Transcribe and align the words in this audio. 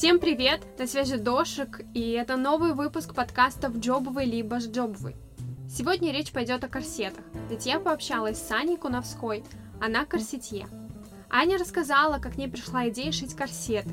Всем 0.00 0.18
привет! 0.18 0.62
На 0.78 0.86
связи 0.86 1.18
Дошик, 1.18 1.82
и 1.92 2.12
это 2.12 2.38
новый 2.38 2.72
выпуск 2.72 3.14
подкаста 3.14 3.68
«В 3.68 3.78
джобовый 3.80 4.24
либо 4.24 4.58
с 4.58 4.66
джобовый». 4.66 5.14
Сегодня 5.68 6.10
речь 6.10 6.32
пойдет 6.32 6.64
о 6.64 6.68
корсетах, 6.68 7.22
ведь 7.50 7.66
я 7.66 7.78
пообщалась 7.78 8.38
с 8.38 8.50
Аней 8.50 8.78
Куновской, 8.78 9.44
она 9.78 10.06
корсетье. 10.06 10.66
Аня 11.28 11.58
рассказала, 11.58 12.18
как 12.18 12.32
к 12.32 12.36
ней 12.38 12.48
пришла 12.48 12.88
идея 12.88 13.12
шить 13.12 13.34
корсеты, 13.34 13.90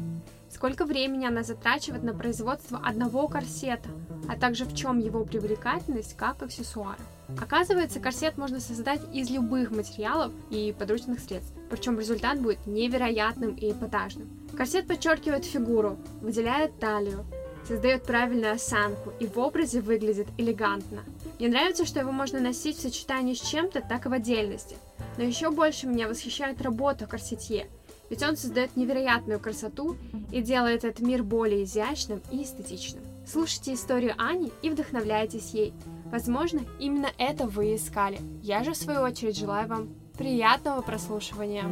сколько 0.50 0.86
времени 0.86 1.26
она 1.26 1.44
затрачивает 1.44 2.04
на 2.04 2.14
производство 2.14 2.80
одного 2.82 3.28
корсета, 3.28 3.90
а 4.30 4.38
также 4.38 4.64
в 4.64 4.74
чем 4.74 5.00
его 5.00 5.26
привлекательность 5.26 6.16
как 6.16 6.42
аксессуара. 6.42 7.02
Оказывается, 7.38 8.00
корсет 8.00 8.38
можно 8.38 8.62
создать 8.62 9.02
из 9.14 9.30
любых 9.30 9.72
материалов 9.72 10.32
и 10.52 10.74
подручных 10.80 11.20
средств, 11.20 11.57
причем 11.70 12.00
результат 12.00 12.42
будет 12.42 12.66
невероятным 12.66 13.56
и 13.56 13.72
эпатажным. 13.72 14.30
Корсет 14.56 14.88
подчеркивает 14.88 15.46
фигуру, 15.46 15.98
выделяет 16.22 16.80
талию, 16.80 17.26
создает 17.68 18.04
правильную 18.04 18.54
осанку 18.54 19.12
и 19.20 19.28
в 19.28 19.38
образе 19.38 19.82
выглядит 19.82 20.28
элегантно. 20.38 21.04
Мне 21.40 21.50
нравится, 21.50 21.86
что 21.86 22.00
его 22.00 22.12
можно 22.12 22.40
носить 22.40 22.78
в 22.78 22.82
сочетании 22.82 23.34
с 23.34 23.42
чем-то, 23.42 23.82
так 23.82 24.06
и 24.06 24.10
в 24.10 24.14
отдельности. 24.14 24.78
Но 25.18 25.24
еще 25.24 25.52
больше 25.52 25.88
меня 25.88 26.08
восхищает 26.08 26.62
работа 26.62 27.06
корсетье, 27.06 27.68
ведь 28.10 28.24
он 28.24 28.38
создает 28.38 28.76
невероятную 28.76 29.40
красоту 29.40 29.98
и 30.32 30.42
делает 30.42 30.84
этот 30.84 31.00
мир 31.06 31.24
более 31.24 31.64
изящным 31.64 32.22
и 32.32 32.44
эстетичным. 32.44 33.04
Слушайте 33.26 33.74
историю 33.74 34.16
Ани 34.18 34.52
и 34.62 34.70
вдохновляйтесь 34.70 35.52
ей. 35.52 35.74
Возможно, 36.06 36.62
именно 36.80 37.10
это 37.18 37.46
вы 37.46 37.76
искали. 37.76 38.20
Я 38.42 38.64
же, 38.64 38.72
в 38.72 38.78
свою 38.78 39.02
очередь, 39.02 39.38
желаю 39.38 39.68
вам 39.68 39.90
приятного 40.18 40.82
прослушивания. 40.82 41.66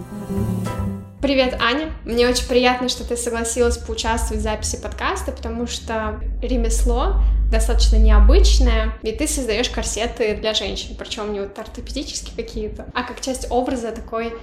Привет, 1.22 1.60
Аня. 1.60 1.92
Мне 2.06 2.28
очень 2.28 2.48
приятно, 2.48 2.90
что 2.90 3.04
ты 3.04 3.18
согласилась 3.18 3.78
поучаствовать 3.78 4.42
в 4.42 4.44
записи 4.44 4.80
подкаста, 4.80 5.32
потому 5.32 5.66
что 5.66 6.20
ремесло 6.44 7.16
достаточно 7.50 7.96
необычное, 7.96 8.94
и 9.02 9.12
ты 9.12 9.28
создаешь 9.28 9.70
корсеты 9.70 10.36
для 10.36 10.54
женщин, 10.54 10.96
причем 10.98 11.34
не 11.34 11.40
вот 11.40 11.58
ортопедические 11.58 12.36
какие-то, 12.36 12.86
а 12.94 13.04
как 13.04 13.22
часть 13.22 13.48
образа 13.50 13.92
такой 13.92 14.34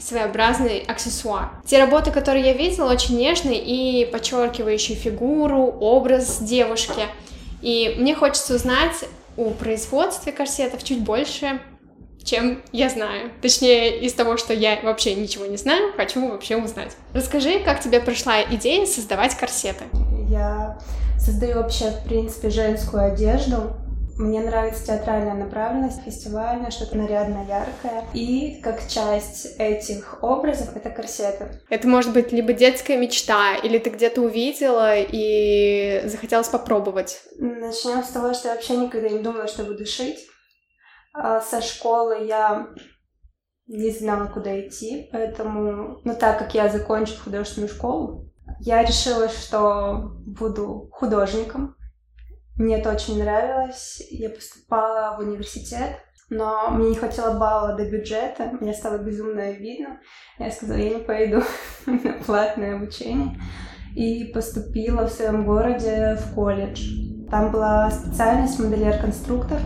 своеобразный 0.00 0.80
аксессуар. 0.80 1.50
Те 1.64 1.78
работы, 1.78 2.10
которые 2.10 2.44
я 2.44 2.52
видела, 2.54 2.90
очень 2.90 3.16
нежные 3.16 3.62
и 3.62 4.04
подчеркивающие 4.06 4.96
фигуру, 4.96 5.62
образ 5.80 6.38
девушки. 6.40 7.02
И 7.60 7.94
мне 7.98 8.16
хочется 8.16 8.56
узнать 8.56 9.04
о 9.36 9.50
производстве 9.50 10.32
корсетов 10.32 10.82
чуть 10.82 11.02
больше, 11.02 11.60
чем 12.24 12.62
я 12.72 12.88
знаю. 12.88 13.30
Точнее, 13.40 14.00
из 14.00 14.12
того, 14.12 14.36
что 14.36 14.52
я 14.52 14.78
вообще 14.82 15.14
ничего 15.14 15.46
не 15.46 15.56
знаю, 15.56 15.92
хочу 15.96 16.26
вообще 16.28 16.56
узнать. 16.56 16.92
Расскажи, 17.14 17.60
как 17.60 17.80
тебе 17.80 18.00
пришла 18.00 18.42
идея 18.42 18.86
создавать 18.86 19.36
корсеты? 19.36 19.84
Я 20.28 20.78
создаю 21.18 21.56
вообще, 21.56 21.90
в 21.90 22.04
принципе, 22.04 22.50
женскую 22.50 23.12
одежду. 23.12 23.76
Мне 24.16 24.40
нравится 24.40 24.86
театральная 24.86 25.34
направленность, 25.34 26.02
фестивальная, 26.04 26.70
что-то 26.70 26.98
нарядное, 26.98 27.46
яркое. 27.46 28.04
И 28.12 28.60
как 28.62 28.86
часть 28.86 29.54
этих 29.58 30.22
образов— 30.22 30.68
это 30.76 30.90
корсеты. 30.90 31.48
Это 31.70 31.88
может 31.88 32.12
быть 32.12 32.30
либо 32.30 32.52
детская 32.52 32.98
мечта, 32.98 33.54
или 33.56 33.78
ты 33.78 33.90
где-то 33.90 34.20
увидела 34.20 34.94
и 34.96 36.02
захотелось 36.04 36.48
попробовать. 36.48 37.22
Начнем 37.38 38.04
с 38.04 38.08
того, 38.08 38.34
что 38.34 38.48
я 38.48 38.54
вообще 38.54 38.76
никогда 38.76 39.08
не 39.08 39.20
думала, 39.20 39.48
что 39.48 39.64
буду 39.64 39.86
шить. 39.86 40.18
А 41.12 41.40
со 41.40 41.60
школы 41.60 42.24
я 42.24 42.68
не 43.66 43.90
знала, 43.90 44.26
куда 44.26 44.60
идти, 44.60 45.08
поэтому, 45.12 46.00
ну 46.04 46.16
так 46.18 46.38
как 46.38 46.54
я 46.54 46.68
закончила 46.68 47.18
художественную 47.18 47.68
школу, 47.68 48.32
я 48.60 48.82
решила, 48.82 49.28
что 49.28 50.12
буду 50.26 50.88
художником. 50.92 51.76
Мне 52.56 52.78
это 52.78 52.92
очень 52.92 53.22
нравилось. 53.22 54.02
Я 54.10 54.30
поступала 54.30 55.16
в 55.16 55.20
университет, 55.20 55.96
но 56.28 56.70
мне 56.70 56.90
не 56.90 56.94
хватило 56.94 57.38
балла 57.38 57.74
до 57.74 57.88
бюджета. 57.90 58.50
Мне 58.60 58.72
стало 58.74 58.98
безумно 58.98 59.42
обидно. 59.42 60.00
Я 60.38 60.50
сказала, 60.50 60.78
я 60.78 60.94
не 60.94 61.02
пойду 61.02 61.42
на 61.86 62.12
платное 62.24 62.76
обучение. 62.76 63.38
И 63.96 64.30
поступила 64.32 65.06
в 65.06 65.12
своем 65.12 65.44
городе 65.44 66.16
в 66.16 66.34
колледж. 66.34 66.88
Там 67.30 67.50
была 67.50 67.90
специальность 67.90 68.58
модельер-конструктор, 68.58 69.58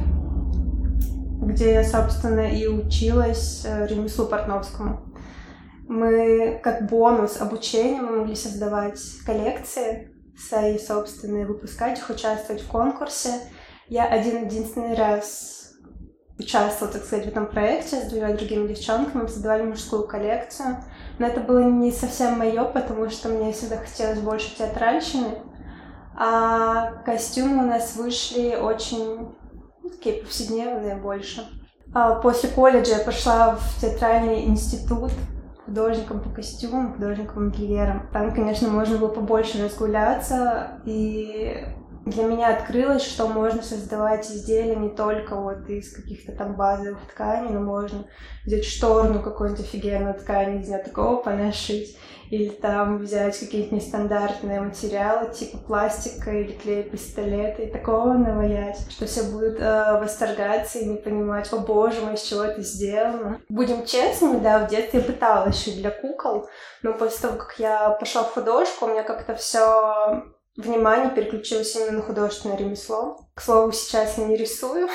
где 1.46 1.74
я, 1.74 1.84
собственно, 1.84 2.52
и 2.52 2.66
училась 2.66 3.64
э, 3.64 3.86
ремеслу 3.86 4.26
портновскому. 4.26 5.00
Мы 5.88 6.60
как 6.62 6.88
бонус 6.88 7.40
обучения 7.40 8.00
мы 8.00 8.18
могли 8.18 8.34
создавать 8.34 9.00
коллекции 9.24 10.12
свои 10.36 10.76
собственные, 10.78 11.46
выпускать 11.46 11.98
их, 11.98 12.10
участвовать 12.10 12.62
в 12.62 12.68
конкурсе. 12.68 13.30
Я 13.88 14.06
один-единственный 14.06 14.94
раз 14.94 15.72
участвовала, 16.36 16.92
так 16.92 17.04
сказать, 17.04 17.26
в 17.26 17.28
этом 17.28 17.46
проекте 17.46 18.00
с 18.00 18.10
двумя 18.10 18.34
другими 18.34 18.66
девчонками, 18.66 19.22
мы 19.22 19.28
создавали 19.28 19.62
мужскую 19.62 20.06
коллекцию. 20.06 20.78
Но 21.20 21.28
это 21.28 21.40
было 21.40 21.60
не 21.60 21.92
совсем 21.92 22.38
мое, 22.38 22.64
потому 22.64 23.08
что 23.08 23.28
мне 23.28 23.52
всегда 23.52 23.76
хотелось 23.76 24.18
больше 24.18 24.54
театральщины. 24.56 25.38
А 26.16 27.02
костюмы 27.04 27.62
у 27.62 27.66
нас 27.66 27.94
вышли 27.94 28.56
очень 28.56 29.36
такие 29.90 30.22
повседневные 30.22 30.96
больше. 30.96 31.46
А 31.94 32.16
после 32.16 32.48
колледжа 32.50 32.96
я 32.96 33.04
пошла 33.04 33.56
в 33.56 33.80
театральный 33.80 34.44
институт 34.44 35.12
художником 35.64 36.20
по 36.20 36.30
костюмам, 36.30 36.94
художником 36.94 37.46
модельером. 37.46 38.08
Там, 38.12 38.34
конечно, 38.34 38.68
можно 38.68 38.98
было 38.98 39.08
побольше 39.08 39.64
разгуляться, 39.64 40.80
и 40.84 41.64
для 42.06 42.22
меня 42.22 42.56
открылось, 42.56 43.04
что 43.04 43.26
можно 43.26 43.62
создавать 43.62 44.30
изделия 44.30 44.76
не 44.76 44.90
только 44.90 45.34
вот 45.34 45.68
из 45.68 45.92
каких-то 45.92 46.32
там 46.32 46.54
базовых 46.54 47.00
тканей, 47.10 47.50
но 47.50 47.60
можно 47.60 48.06
взять 48.44 48.64
шторну 48.64 49.20
какую-нибудь 49.20 49.64
офигенную 49.64 50.14
ткань, 50.14 50.60
из 50.60 50.68
нее 50.68 50.78
такого 50.78 51.16
понашить 51.16 51.98
или 52.30 52.48
там 52.48 52.98
взять 52.98 53.38
какие-то 53.38 53.74
нестандартные 53.74 54.60
материалы, 54.60 55.32
типа 55.32 55.58
пластика 55.58 56.30
или 56.30 56.52
клей 56.52 56.84
пистолета, 56.84 57.62
и 57.62 57.70
такого 57.70 58.14
наваять, 58.14 58.78
что 58.90 59.06
все 59.06 59.24
будут 59.24 59.60
э, 59.60 60.00
восторгаться 60.00 60.78
и 60.78 60.86
не 60.86 60.96
понимать, 60.96 61.52
о 61.52 61.58
боже 61.58 62.00
мой, 62.00 62.14
из 62.14 62.22
чего 62.22 62.42
это 62.42 62.62
сделано. 62.62 63.40
Будем 63.48 63.84
честными, 63.84 64.40
да, 64.40 64.64
в 64.64 64.70
детстве 64.70 65.00
я 65.00 65.06
пыталась 65.06 65.62
шить 65.62 65.76
для 65.76 65.90
кукол, 65.90 66.48
но 66.82 66.94
после 66.94 67.28
того, 67.28 67.38
как 67.38 67.58
я 67.58 67.90
пошла 67.90 68.22
в 68.24 68.32
художку, 68.32 68.86
у 68.86 68.88
меня 68.88 69.02
как-то 69.02 69.34
все 69.34 70.24
внимание 70.56 71.10
переключилось 71.10 71.74
именно 71.76 71.98
на 71.98 72.02
художественное 72.02 72.56
ремесло. 72.56 73.18
К 73.34 73.40
слову, 73.40 73.72
сейчас 73.72 74.18
не 74.18 74.36
рисую, 74.36 74.88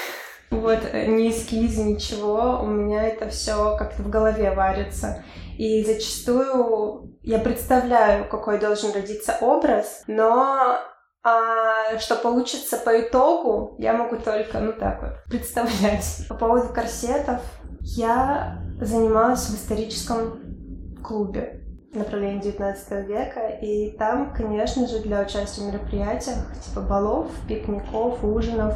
вот, 0.51 0.79
э, 0.91 1.05
ни 1.07 1.29
эскиз, 1.29 1.77
ничего, 1.77 2.59
у 2.61 2.67
меня 2.67 3.07
это 3.07 3.29
все 3.29 3.77
как-то 3.77 4.03
в 4.03 4.09
голове 4.09 4.51
варится. 4.51 5.23
И 5.57 5.83
зачастую 5.83 7.17
я 7.23 7.39
представляю, 7.39 8.27
какой 8.27 8.59
должен 8.59 8.91
родиться 8.91 9.37
образ, 9.41 10.03
но 10.07 10.79
а 11.23 11.99
что 11.99 12.15
получится 12.15 12.77
по 12.77 12.99
итогу, 12.99 13.75
я 13.77 13.93
могу 13.93 14.17
только, 14.17 14.59
ну 14.59 14.73
так 14.73 15.01
вот, 15.01 15.11
представлять. 15.29 16.25
По 16.27 16.35
поводу 16.35 16.73
корсетов, 16.73 17.41
я 17.81 18.59
занималась 18.81 19.47
в 19.47 19.55
историческом 19.55 20.97
клубе 21.03 21.60
направления 21.93 22.41
19 22.41 23.07
века, 23.07 23.47
и 23.61 23.91
там, 23.97 24.33
конечно 24.33 24.87
же, 24.87 24.99
для 24.99 25.21
участия 25.21 25.61
в 25.61 25.65
мероприятиях, 25.65 26.37
типа 26.65 26.81
балов, 26.81 27.27
пикников, 27.47 28.23
ужинов, 28.23 28.75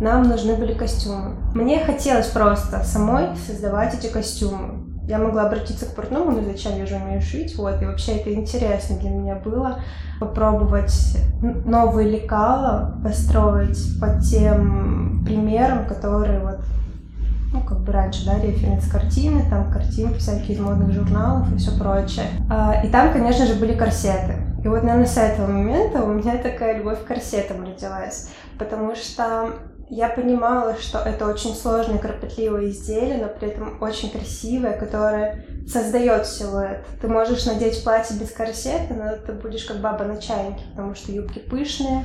нам 0.00 0.22
нужны 0.24 0.54
были 0.54 0.74
костюмы. 0.74 1.36
Мне 1.54 1.80
хотелось 1.80 2.28
просто 2.28 2.82
самой 2.84 3.36
создавать 3.36 3.94
эти 3.94 4.06
костюмы. 4.12 4.88
Я 5.08 5.18
могла 5.18 5.46
обратиться 5.46 5.86
к 5.86 5.96
портному, 5.96 6.30
но 6.30 6.42
зачем, 6.42 6.78
я 6.78 6.86
же 6.86 6.94
умею 6.94 7.20
шить, 7.20 7.56
вот, 7.56 7.82
и 7.82 7.86
вообще 7.86 8.18
это 8.18 8.32
интересно 8.32 8.96
для 8.98 9.10
меня 9.10 9.34
было 9.34 9.80
попробовать 10.20 11.18
новые 11.42 12.08
лекала 12.08 13.00
построить 13.02 14.00
по 14.00 14.20
тем 14.20 15.24
примерам, 15.24 15.86
которые 15.86 16.38
вот, 16.40 16.60
ну, 17.52 17.60
как 17.62 17.80
бы 17.80 17.92
раньше, 17.92 18.24
да, 18.24 18.38
референс 18.38 18.88
картины, 18.88 19.44
там 19.48 19.70
картинки 19.70 20.18
всякие 20.18 20.56
из 20.56 20.60
модных 20.60 20.92
журналов 20.92 21.52
и 21.52 21.58
все 21.58 21.78
прочее. 21.78 22.26
А, 22.50 22.82
и 22.84 22.88
там, 22.88 23.12
конечно 23.12 23.46
же, 23.46 23.54
были 23.54 23.74
корсеты. 23.74 24.36
И 24.64 24.68
вот, 24.68 24.82
наверное, 24.82 25.06
с 25.06 25.16
этого 25.16 25.48
момента 25.48 26.02
у 26.02 26.12
меня 26.12 26.36
такая 26.38 26.78
любовь 26.78 27.02
к 27.02 27.06
корсетам 27.06 27.64
родилась, 27.64 28.30
потому 28.58 28.94
что 28.94 29.50
я 29.88 30.08
понимала, 30.08 30.76
что 30.80 30.98
это 31.00 31.26
очень 31.26 31.54
сложное, 31.54 31.98
кропотливое 31.98 32.70
изделие, 32.70 33.18
но 33.18 33.28
при 33.28 33.48
этом 33.48 33.82
очень 33.82 34.10
красивое, 34.10 34.78
которое 34.78 35.44
создает 35.66 36.26
силуэт. 36.26 36.86
Ты 37.00 37.08
можешь 37.08 37.44
надеть 37.44 37.82
платье 37.84 38.16
без 38.16 38.30
корсета, 38.30 38.94
но 38.94 39.16
ты 39.16 39.32
будешь 39.32 39.64
как 39.64 39.80
баба 39.80 40.04
на 40.04 40.16
чайнике, 40.16 40.64
потому 40.70 40.94
что 40.94 41.12
юбки 41.12 41.40
пышные, 41.40 42.04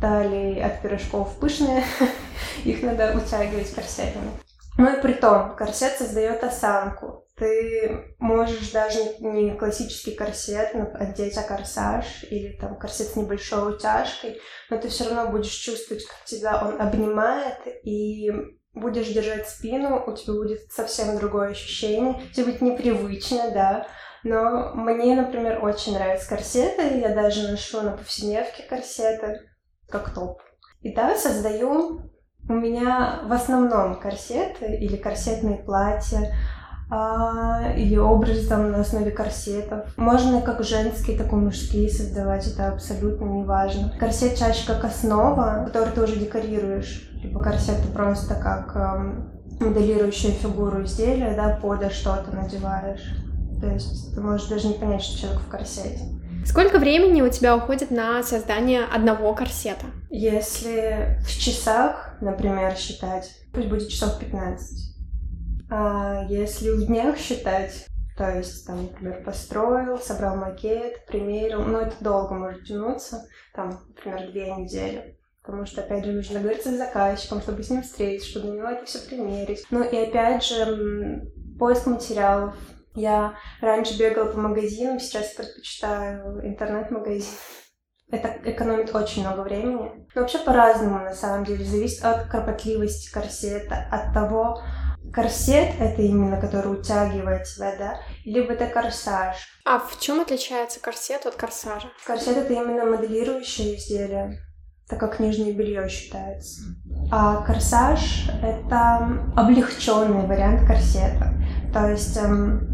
талии 0.00 0.60
от 0.60 0.80
пирожков 0.82 1.36
пышные, 1.40 1.82
их 2.64 2.82
надо 2.82 3.16
утягивать 3.16 3.74
корсетами. 3.74 4.30
Ну 4.76 4.96
и 4.96 5.00
при 5.00 5.12
том, 5.12 5.54
корсет 5.56 5.92
создает 5.96 6.42
осанку. 6.42 7.26
Ты 7.36 8.14
можешь 8.18 8.70
даже 8.70 8.98
не 9.20 9.56
классический 9.56 10.14
корсет 10.14 10.74
одеть, 10.94 11.36
а 11.36 11.42
корсаж 11.42 12.24
или 12.30 12.56
там 12.56 12.78
корсет 12.78 13.08
с 13.08 13.16
небольшой 13.16 13.74
утяжкой, 13.74 14.40
но 14.70 14.76
ты 14.76 14.88
все 14.88 15.04
равно 15.04 15.30
будешь 15.30 15.52
чувствовать, 15.52 16.04
как 16.04 16.24
тебя 16.24 16.64
он 16.64 16.80
обнимает, 16.80 17.58
и 17.84 18.30
будешь 18.72 19.08
держать 19.08 19.48
спину, 19.48 20.04
у 20.06 20.14
тебя 20.14 20.34
будет 20.34 20.72
совсем 20.72 21.16
другое 21.18 21.50
ощущение, 21.50 22.22
тебе 22.32 22.46
будет 22.46 22.60
непривычно, 22.60 23.50
да, 23.50 23.88
но 24.22 24.72
мне, 24.74 25.14
например, 25.14 25.64
очень 25.64 25.94
нравятся 25.94 26.28
корсеты, 26.28 26.98
я 26.98 27.14
даже 27.14 27.48
ношу 27.48 27.82
на 27.82 27.96
повседневке 27.96 28.62
корсеты, 28.62 29.40
как 29.88 30.14
топ. 30.14 30.40
И 30.80 30.94
да, 30.94 31.16
создаю 31.16 32.13
у 32.48 32.52
меня 32.52 33.20
в 33.26 33.32
основном 33.32 33.98
корсеты 33.98 34.76
или 34.76 34.96
корсетные 34.96 35.56
платья, 35.58 36.34
а, 36.90 37.72
или 37.76 37.96
образы 37.96 38.46
там 38.48 38.70
на 38.70 38.80
основе 38.80 39.10
корсетов. 39.10 39.96
Можно 39.96 40.42
как 40.42 40.62
женские, 40.62 41.16
так 41.16 41.32
и 41.32 41.36
мужские 41.36 41.88
создавать, 41.88 42.46
это 42.46 42.68
абсолютно 42.68 43.24
не 43.24 43.44
важно. 43.44 43.92
Корсет 43.98 44.36
чаще 44.36 44.66
как 44.66 44.84
основа, 44.84 45.64
которую 45.66 45.92
ты 45.92 46.02
уже 46.02 46.16
декорируешь. 46.16 47.10
Либо 47.22 47.40
корсет 47.40 47.80
просто 47.94 48.34
как 48.34 48.76
эм, 48.76 49.30
фигуру 49.58 50.84
изделия, 50.84 51.34
да, 51.34 51.58
пода 51.60 51.88
что-то 51.88 52.36
надеваешь. 52.36 53.16
То 53.60 53.68
есть 53.68 54.14
ты 54.14 54.20
можешь 54.20 54.48
даже 54.48 54.68
не 54.68 54.74
понять, 54.74 55.02
что 55.02 55.18
человек 55.18 55.40
в 55.40 55.48
корсете. 55.48 56.04
Сколько 56.44 56.78
времени 56.78 57.22
у 57.22 57.30
тебя 57.30 57.56
уходит 57.56 57.90
на 57.90 58.22
создание 58.22 58.84
одного 58.84 59.34
корсета? 59.34 59.86
Если 60.10 61.18
в 61.24 61.30
часах, 61.30 62.16
например, 62.20 62.76
считать, 62.76 63.30
пусть 63.52 63.68
будет 63.68 63.88
часов 63.88 64.18
15. 64.18 64.94
А 65.70 66.24
если 66.28 66.70
в 66.70 66.86
днях 66.86 67.18
считать, 67.18 67.86
то 68.16 68.30
есть, 68.30 68.66
там, 68.66 68.82
например, 68.82 69.24
построил, 69.24 69.98
собрал 69.98 70.36
макет, 70.36 71.06
примерил, 71.06 71.62
ну, 71.62 71.78
это 71.78 71.96
долго 72.00 72.34
может 72.34 72.64
тянуться, 72.64 73.26
там, 73.54 73.80
например, 73.88 74.30
две 74.30 74.54
недели. 74.54 75.18
Потому 75.42 75.66
что, 75.66 75.82
опять 75.82 76.04
же, 76.04 76.12
нужно 76.12 76.40
говорить 76.40 76.62
с 76.62 76.70
заказчиком, 76.70 77.40
чтобы 77.40 77.62
с 77.62 77.70
ним 77.70 77.82
встретиться, 77.82 78.30
чтобы 78.30 78.48
на 78.48 78.52
него 78.56 78.68
это 78.68 78.86
все 78.86 79.00
примерить. 79.00 79.66
Ну 79.70 79.82
и 79.82 79.96
опять 79.96 80.44
же, 80.44 81.30
поиск 81.58 81.86
материалов, 81.86 82.54
я 82.94 83.34
раньше 83.60 83.98
бегала 83.98 84.30
по 84.30 84.38
магазинам, 84.38 85.00
сейчас 85.00 85.32
предпочитаю 85.34 86.46
интернет-магазин. 86.46 87.34
Это 88.10 88.36
экономит 88.44 88.94
очень 88.94 89.22
много 89.22 89.40
времени. 89.40 90.06
Но 90.14 90.20
вообще 90.20 90.38
по-разному, 90.38 91.00
на 91.00 91.14
самом 91.14 91.44
деле. 91.44 91.64
Зависит 91.64 92.04
от 92.04 92.28
кропотливости 92.28 93.10
корсета, 93.12 93.88
от 93.90 94.12
того, 94.12 94.62
корсет 95.12 95.74
это 95.80 96.02
именно, 96.02 96.40
который 96.40 96.72
утягивает 96.72 97.44
тебя, 97.44 97.74
да, 97.76 98.00
либо 98.24 98.52
это 98.52 98.66
корсаж. 98.66 99.36
А 99.64 99.78
в 99.78 99.98
чем 99.98 100.20
отличается 100.20 100.80
корсет 100.80 101.26
от 101.26 101.34
корсажа? 101.34 101.88
Корсет 102.06 102.36
это 102.36 102.52
именно 102.52 102.84
моделирующее 102.84 103.76
изделие, 103.76 104.38
так 104.88 105.00
как 105.00 105.18
нижнее 105.18 105.52
белье 105.52 105.88
считается. 105.88 106.62
А 107.10 107.42
корсаж 107.42 108.28
это 108.42 109.08
облегченный 109.36 110.26
вариант 110.26 110.66
корсета. 110.66 111.32
То 111.72 111.90
есть 111.90 112.16
эм, 112.16 112.73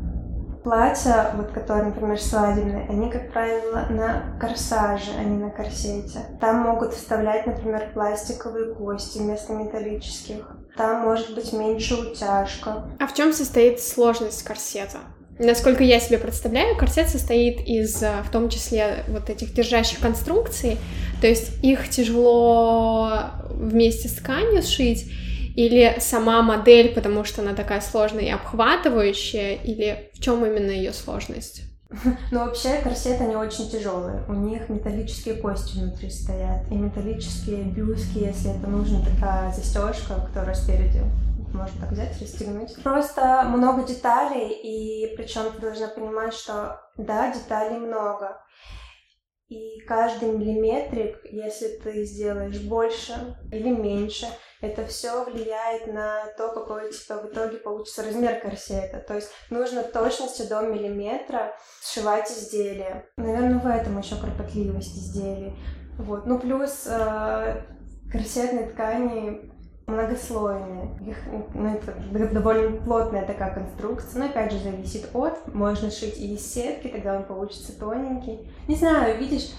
Платья, 0.63 1.33
вот 1.37 1.53
которые, 1.53 1.87
например, 1.87 2.21
свадебные, 2.21 2.87
они, 2.89 3.11
как 3.11 3.33
правило, 3.33 3.87
на 3.89 4.37
корсаже, 4.39 5.13
а 5.19 5.25
не 5.25 5.39
на 5.39 5.51
корсете. 5.51 6.21
Там 6.41 6.57
могут 6.59 6.93
вставлять, 6.93 7.47
например, 7.47 7.91
пластиковые 7.95 8.75
кости 8.75 9.19
вместо 9.19 9.55
металлических. 9.55 10.57
Там 10.77 11.03
может 11.03 11.35
быть 11.35 11.53
меньше 11.53 11.95
утяжка. 11.95 12.91
А 12.99 13.07
в 13.07 13.15
чем 13.15 13.33
состоит 13.33 13.81
сложность 13.81 14.43
корсета? 14.43 14.99
Насколько 15.39 15.83
я 15.85 15.99
себе 16.01 16.19
представляю, 16.19 16.77
корсет 16.77 17.09
состоит 17.09 17.67
из, 17.67 18.03
э, 18.03 18.23
в 18.23 18.31
том 18.31 18.51
числе, 18.51 19.05
вот 19.09 19.31
этих 19.31 19.55
держащих 19.55 19.99
конструкций, 19.99 20.77
то 21.23 21.27
есть 21.27 21.65
их 21.65 21.89
тяжело 21.89 23.31
вместе 23.49 24.09
с 24.09 24.17
тканью 24.17 24.63
сшить, 24.63 25.11
или 25.55 25.97
сама 25.99 26.43
модель, 26.43 26.95
потому 26.95 27.25
что 27.25 27.43
она 27.43 27.55
такая 27.55 27.81
сложная 27.81 28.25
и 28.25 28.31
обхватывающая, 28.31 29.55
или 29.55 30.11
в 30.15 30.21
чем 30.21 30.45
именно 30.45 30.71
ее 30.71 30.93
сложность? 30.93 31.63
Ну, 32.31 32.45
вообще, 32.45 32.81
корсеты, 32.83 33.25
они 33.25 33.37
очень 33.37 33.69
тяжелые. 33.69 34.23
У 34.29 34.33
них 34.33 34.69
металлические 34.69 35.35
кости 35.35 35.77
внутри 35.77 36.09
стоят, 36.11 36.71
и 36.71 36.75
металлические 36.75 37.65
бюски, 37.65 38.19
если 38.19 38.57
это 38.57 38.69
нужна 38.69 39.01
такая 39.05 39.53
застежка, 39.53 40.27
которая 40.27 40.55
спереди 40.55 41.03
можно 41.53 41.81
так 41.81 41.93
взять, 41.93 42.21
расстегнуть. 42.21 42.77
Просто 42.83 43.45
много 43.49 43.83
деталей, 43.83 44.51
и 44.51 45.17
причем 45.17 45.53
ты 45.53 45.61
должна 45.61 45.89
понимать, 45.89 46.33
что 46.33 46.81
да, 46.97 47.33
деталей 47.33 47.79
много. 47.79 48.37
И 49.51 49.81
каждый 49.81 50.31
миллиметрик, 50.31 51.19
если 51.25 51.81
ты 51.83 52.05
сделаешь 52.05 52.61
больше 52.61 53.37
или 53.51 53.69
меньше, 53.69 54.29
это 54.61 54.87
все 54.87 55.25
влияет 55.25 55.93
на 55.93 56.27
то, 56.39 56.53
какой 56.53 56.89
у 56.89 56.93
тебя 56.93 57.17
в 57.17 57.27
итоге 57.27 57.57
получится 57.57 58.05
размер 58.05 58.41
корсета. 58.41 58.99
То 59.01 59.17
есть 59.17 59.31
нужно 59.51 59.83
точностью 59.83 60.47
до 60.47 60.61
миллиметра 60.61 61.53
сшивать 61.83 62.31
изделие. 62.31 63.07
Наверное, 63.17 63.59
в 63.59 63.67
этом 63.67 63.99
еще 63.99 64.15
кропотливость 64.15 64.97
изделий. 64.97 65.57
Вот. 65.99 66.27
Ну, 66.27 66.39
плюс 66.39 66.87
э, 66.87 67.63
корсетные 68.13 68.69
ткани 68.69 69.51
многослойные. 69.91 70.91
Их, 71.07 71.17
ну, 71.55 71.75
это 71.75 72.35
довольно 72.35 72.77
плотная 72.79 73.27
такая 73.27 73.55
конструкция, 73.55 74.21
но 74.21 74.27
опять 74.27 74.53
же 74.53 74.59
зависит 74.59 75.11
от. 75.15 75.53
Можно 75.55 75.91
шить 75.91 76.19
и 76.19 76.35
из 76.35 76.53
сетки, 76.53 76.89
тогда 76.89 77.17
он 77.17 77.25
получится 77.25 77.79
тоненький. 77.79 78.51
Не 78.69 78.77
знаю, 78.77 79.19
видишь, 79.19 79.51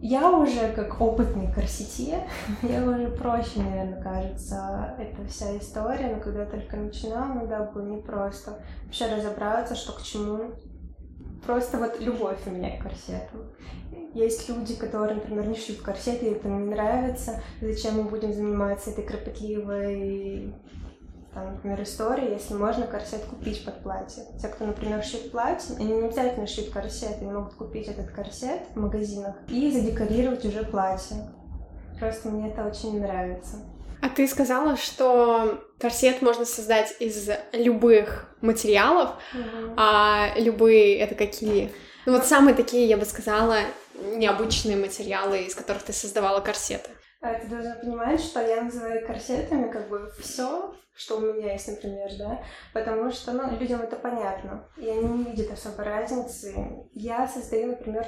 я 0.00 0.30
уже 0.30 0.72
как 0.72 1.00
опытный 1.00 1.52
корсетье, 1.52 2.26
я 2.62 2.82
уже 2.82 3.08
проще, 3.08 3.60
наверное, 3.60 4.02
кажется, 4.02 4.94
эта 4.98 5.26
вся 5.28 5.56
история, 5.58 6.14
но 6.14 6.20
когда 6.20 6.40
я 6.40 6.46
только 6.46 6.76
начинала, 6.76 7.34
ну 7.34 7.46
да, 7.46 7.64
было 7.64 7.86
непросто 7.86 8.58
вообще 8.84 9.06
разобраться, 9.06 9.74
что 9.74 9.92
к 9.92 10.02
чему. 10.02 10.52
Просто 11.44 11.78
вот 11.78 12.00
любовь 12.00 12.38
у 12.46 12.50
меня 12.50 12.78
к 12.78 12.82
корсету. 12.82 13.38
Есть 14.14 14.48
люди, 14.48 14.74
которые, 14.74 15.16
например, 15.16 15.46
не 15.46 15.56
шьют 15.56 15.80
корсеты, 15.80 16.26
и 16.26 16.32
это 16.32 16.48
не 16.48 16.70
нравится. 16.70 17.42
Зачем 17.60 17.96
мы 17.96 18.04
будем 18.04 18.32
заниматься 18.32 18.90
этой 18.90 19.04
кропотливой 19.04 20.54
там, 21.38 21.52
например, 21.52 21.82
история, 21.82 22.32
если 22.32 22.54
можно 22.54 22.86
корсет 22.86 23.24
купить 23.24 23.64
под 23.64 23.82
платье. 23.82 24.24
Те, 24.40 24.48
кто, 24.48 24.66
например, 24.66 25.04
шьют 25.04 25.30
платье, 25.30 25.76
они 25.76 25.92
не 25.92 26.06
обязательно 26.06 26.46
шьют 26.46 26.70
корсет, 26.70 27.18
они 27.20 27.30
могут 27.30 27.54
купить 27.54 27.86
этот 27.86 28.10
корсет 28.10 28.62
в 28.74 28.80
магазинах 28.80 29.36
и 29.48 29.70
задекорировать 29.70 30.44
уже 30.44 30.64
платье. 30.64 31.30
Просто 32.00 32.30
мне 32.30 32.50
это 32.50 32.66
очень 32.66 33.00
нравится. 33.00 33.58
А 34.00 34.08
ты 34.08 34.28
сказала, 34.28 34.76
что 34.76 35.64
корсет 35.78 36.22
можно 36.22 36.44
создать 36.44 36.94
из 37.00 37.28
любых 37.52 38.34
материалов, 38.40 39.10
mm-hmm. 39.34 39.74
а 39.76 40.34
любые 40.36 40.98
это 40.98 41.14
какие? 41.14 41.72
Ну 42.06 42.12
вот 42.12 42.24
самые 42.24 42.54
такие, 42.54 42.86
я 42.86 42.96
бы 42.96 43.04
сказала, 43.04 43.58
необычные 43.94 44.76
материалы, 44.76 45.42
из 45.42 45.54
которых 45.54 45.82
ты 45.82 45.92
создавала 45.92 46.40
корсеты. 46.40 46.90
А 47.20 47.34
ты 47.34 47.48
должна 47.48 47.74
понимать, 47.74 48.20
что 48.20 48.40
я 48.40 48.62
называю 48.62 49.04
корсетами 49.04 49.70
как 49.70 49.88
бы 49.88 50.10
все, 50.20 50.72
что 50.94 51.16
у 51.16 51.20
меня 51.20 51.52
есть, 51.52 51.68
например, 51.68 52.10
да, 52.18 52.42
потому 52.72 53.10
что, 53.10 53.32
ну, 53.32 53.58
людям 53.58 53.82
это 53.82 53.96
понятно, 53.96 54.68
и 54.76 54.88
они 54.88 55.08
не 55.08 55.24
видят 55.30 55.52
особой 55.52 55.84
разницы. 55.84 56.54
Я 56.94 57.26
создаю, 57.26 57.68
например, 57.68 58.06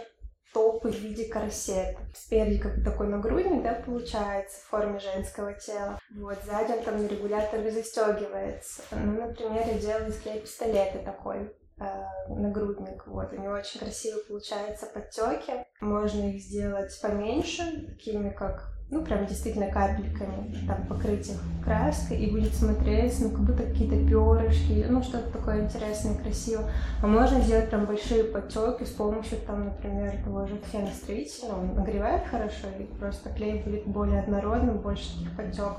топы 0.53 0.91
в 0.91 0.97
виде 0.97 1.27
корсет. 1.27 1.97
Спереди 2.15 2.59
как 2.59 2.83
такой 2.85 3.09
нагрудник, 3.09 3.63
да, 3.63 3.75
получается, 3.75 4.59
в 4.61 4.69
форме 4.71 4.99
женского 4.99 5.53
тела. 5.55 5.99
Вот, 6.15 6.39
сзади 6.45 6.73
он 6.73 6.85
там 6.85 7.03
на 7.03 7.07
регуляторе 7.07 7.71
застегивается. 7.71 8.83
Ну, 8.93 9.27
например, 9.27 9.67
я 9.67 9.79
делаю 9.79 10.09
из 10.09 10.17
пистолета 10.17 10.99
такой 10.99 11.53
э, 11.79 12.05
нагрудник. 12.29 13.07
Вот, 13.07 13.33
у 13.33 13.37
него 13.37 13.55
очень 13.55 13.81
красиво 13.81 14.19
получаются 14.29 14.87
подтеки. 14.87 15.65
Можно 15.81 16.31
их 16.31 16.43
сделать 16.43 16.99
поменьше, 17.01 17.87
такими 17.87 18.31
как 18.31 18.80
ну, 18.91 19.03
прям 19.03 19.25
действительно 19.27 19.71
капельками, 19.71 20.55
там, 20.67 20.85
покрыть 20.89 21.29
их 21.29 21.41
краской, 21.63 22.19
и 22.19 22.31
будет 22.31 22.55
смотреться, 22.55 23.25
ну, 23.25 23.31
как 23.31 23.41
будто 23.41 23.63
какие-то 23.63 23.97
перышки, 23.97 24.85
ну, 24.89 25.03
что-то 25.03 25.31
такое 25.31 25.65
интересное, 25.65 26.17
красивое. 26.17 26.67
А 27.01 27.07
можно 27.07 27.41
сделать 27.41 27.71
прям 27.71 27.87
большие 27.87 28.25
потеки 28.25 28.85
с 28.85 28.91
помощью, 28.91 29.39
там, 29.47 29.67
например, 29.67 30.15
того 30.25 30.47
же 30.47 30.61
фена 30.73 30.89
строительного, 30.89 31.61
он 31.61 31.75
нагревает 31.77 32.27
хорошо, 32.27 32.67
и 32.79 32.85
просто 32.99 33.31
клей 33.31 33.63
будет 33.63 33.87
более 33.87 34.21
однородным, 34.21 34.79
больше 34.79 35.13
таких 35.15 35.37
потеков. 35.37 35.79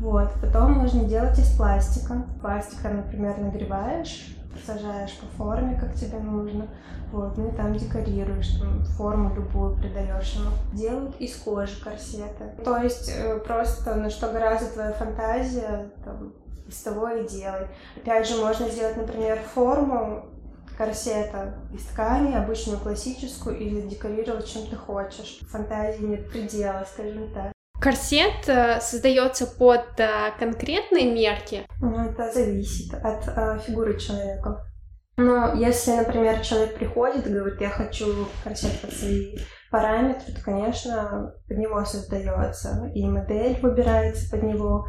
Вот, 0.00 0.32
потом 0.40 0.72
можно 0.72 1.04
делать 1.04 1.38
из 1.38 1.56
пластика. 1.56 2.24
Пластика, 2.40 2.88
например, 2.88 3.38
нагреваешь, 3.38 4.36
сажаешь 4.60 5.18
по 5.18 5.26
форме, 5.44 5.78
как 5.80 5.94
тебе 5.94 6.18
нужно. 6.18 6.68
Вот, 7.12 7.36
ну 7.36 7.48
и 7.48 7.54
там 7.54 7.74
декорируешь, 7.74 8.58
там 8.58 8.84
форму 8.84 9.34
любую 9.34 9.76
придаешь 9.76 10.34
ему. 10.34 10.50
Делают 10.72 11.16
из 11.20 11.36
кожи 11.36 11.80
корсеты. 11.82 12.50
То 12.64 12.76
есть 12.78 13.10
э, 13.14 13.38
просто 13.38 13.94
на 13.94 14.10
что 14.10 14.32
гораздо 14.32 14.66
твоя 14.70 14.92
фантазия, 14.92 15.90
там, 16.04 16.32
из 16.66 16.80
того 16.82 17.08
и 17.08 17.28
делай. 17.28 17.68
Опять 17.96 18.28
же, 18.28 18.36
можно 18.40 18.68
сделать, 18.68 18.96
например, 18.96 19.38
форму 19.54 20.26
корсета 20.76 21.54
из 21.72 21.84
ткани, 21.84 22.34
обычную 22.34 22.80
классическую, 22.80 23.58
и 23.58 23.82
декорировать 23.82 24.46
чем 24.46 24.66
ты 24.66 24.76
хочешь. 24.76 25.38
Фантазии 25.50 26.02
нет 26.02 26.30
предела, 26.30 26.84
скажем 26.90 27.32
так. 27.32 27.53
Корсет 27.84 28.48
э, 28.48 28.80
создается 28.80 29.46
под 29.46 30.00
э, 30.00 30.30
конкретные 30.38 31.12
мерки? 31.12 31.66
Ну, 31.82 32.08
это 32.08 32.32
зависит 32.32 32.94
от 32.94 33.28
э, 33.28 33.58
фигуры 33.66 33.98
человека. 33.98 34.64
Но 35.18 35.52
если, 35.52 35.90
например, 35.90 36.40
человек 36.40 36.76
приходит 36.76 37.26
и 37.26 37.30
говорит, 37.30 37.60
я 37.60 37.68
хочу 37.68 38.06
корсет 38.42 38.80
под 38.80 38.90
свои 38.90 39.36
параметры, 39.70 40.32
то, 40.32 40.42
конечно, 40.42 41.34
под 41.46 41.58
него 41.58 41.84
создается. 41.84 42.90
И 42.94 43.06
модель 43.06 43.58
выбирается 43.60 44.30
под 44.30 44.44
него, 44.44 44.88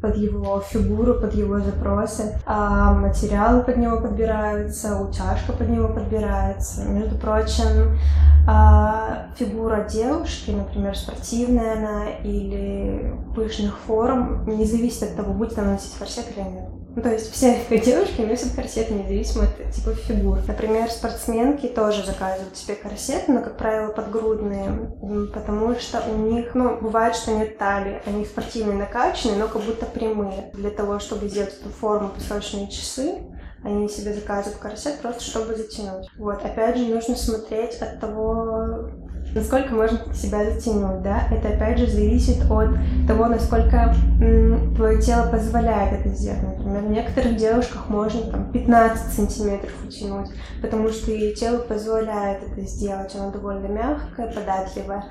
под 0.00 0.16
его 0.16 0.60
фигуру, 0.60 1.20
под 1.20 1.34
его 1.34 1.58
запросы, 1.58 2.38
а 2.46 2.92
материалы 2.92 3.64
под 3.64 3.78
него 3.78 4.00
подбираются, 4.00 5.00
утяжка 5.00 5.54
под 5.54 5.68
него 5.68 5.88
подбирается. 5.88 6.84
Между 6.84 7.18
прочим, 7.18 7.98
а 8.46 9.28
фигура 9.36 9.86
девушки, 9.88 10.50
например, 10.50 10.96
спортивная 10.96 11.76
она 11.76 12.10
или 12.24 13.14
пышных 13.34 13.78
форм, 13.78 14.44
не 14.46 14.64
зависит 14.64 15.02
от 15.04 15.16
того, 15.16 15.32
будет 15.32 15.58
она 15.58 15.72
носить 15.72 15.94
корсет 15.98 16.26
или 16.36 16.42
нет. 16.42 16.64
Ну, 16.94 17.00
то 17.00 17.10
есть 17.10 17.32
все 17.32 17.64
девушки 17.70 18.20
носят 18.20 18.54
корсеты 18.54 18.94
независимо 18.94 19.44
от 19.44 19.72
типа 19.72 19.94
фигур. 19.94 20.38
Например, 20.46 20.90
спортсменки 20.90 21.66
тоже 21.68 22.04
заказывают 22.04 22.56
себе 22.56 22.74
корсеты, 22.74 23.32
но, 23.32 23.42
как 23.42 23.56
правило, 23.56 23.92
подгрудные, 23.92 24.92
потому 25.32 25.74
что 25.76 26.02
у 26.10 26.16
них, 26.16 26.54
ну, 26.54 26.78
бывает, 26.80 27.14
что 27.16 27.32
нет 27.32 27.58
талии. 27.58 28.02
Они 28.06 28.24
спортивные 28.24 28.76
накачанные, 28.76 29.38
но 29.38 29.48
как 29.48 29.62
будто 29.62 29.86
прямые. 29.86 30.50
Для 30.52 30.70
того, 30.70 30.98
чтобы 30.98 31.28
сделать 31.28 31.54
эту 31.58 31.70
форму 31.70 32.10
песочные 32.10 32.68
часы, 32.68 33.20
они 33.64 33.88
себе 33.88 34.12
заказывают 34.12 34.58
корсет 34.60 35.00
просто, 35.00 35.22
чтобы 35.22 35.54
затянуть. 35.54 36.08
Вот, 36.18 36.44
опять 36.44 36.76
же, 36.76 36.86
нужно 36.86 37.14
смотреть 37.14 37.76
от 37.80 38.00
того, 38.00 38.90
насколько 39.34 39.74
можно 39.74 39.98
себя 40.14 40.44
затянуть, 40.50 41.02
да, 41.02 41.22
это 41.30 41.48
опять 41.48 41.78
же 41.78 41.86
зависит 41.86 42.42
от 42.50 42.70
того, 43.06 43.26
насколько 43.26 43.94
м, 44.20 44.74
твое 44.74 45.00
тело 45.00 45.30
позволяет 45.30 46.00
это 46.00 46.08
сделать. 46.14 46.42
Например, 46.58 46.82
в 46.82 46.90
некоторых 46.90 47.36
девушках 47.36 47.88
можно 47.88 48.20
там 48.30 48.52
15 48.52 49.12
сантиметров 49.12 49.72
утянуть, 49.84 50.30
потому 50.60 50.88
что 50.88 51.10
ее 51.10 51.34
тело 51.34 51.58
позволяет 51.58 52.42
это 52.42 52.60
сделать, 52.62 53.14
оно 53.14 53.30
довольно 53.30 53.66
мягкое, 53.66 54.26
податливое. 54.32 55.04